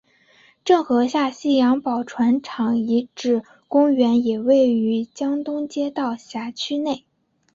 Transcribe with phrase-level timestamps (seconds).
[0.65, 7.05] 郑和下西洋宝船厂遗址公园也位于江东街道辖区内。